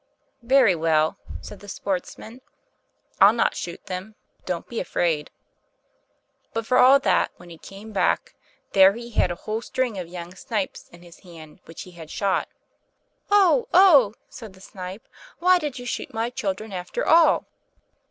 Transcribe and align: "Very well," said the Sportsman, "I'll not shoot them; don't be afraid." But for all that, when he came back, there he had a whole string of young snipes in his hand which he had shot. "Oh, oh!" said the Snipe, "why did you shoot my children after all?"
"Very 0.41 0.73
well," 0.73 1.19
said 1.41 1.59
the 1.59 1.69
Sportsman, 1.69 2.41
"I'll 3.19 3.33
not 3.33 3.55
shoot 3.55 3.85
them; 3.85 4.15
don't 4.47 4.67
be 4.67 4.79
afraid." 4.79 5.29
But 6.53 6.65
for 6.65 6.79
all 6.79 6.97
that, 7.01 7.29
when 7.37 7.51
he 7.51 7.59
came 7.59 7.91
back, 7.91 8.33
there 8.71 8.93
he 8.93 9.11
had 9.11 9.29
a 9.29 9.35
whole 9.45 9.61
string 9.61 9.99
of 9.99 10.07
young 10.07 10.33
snipes 10.33 10.89
in 10.89 11.03
his 11.03 11.19
hand 11.19 11.59
which 11.65 11.83
he 11.83 11.91
had 11.91 12.09
shot. 12.09 12.49
"Oh, 13.29 13.67
oh!" 13.75 14.15
said 14.27 14.53
the 14.53 14.59
Snipe, 14.61 15.07
"why 15.37 15.59
did 15.59 15.77
you 15.77 15.85
shoot 15.85 16.11
my 16.11 16.31
children 16.31 16.73
after 16.73 17.05
all?" 17.05 17.45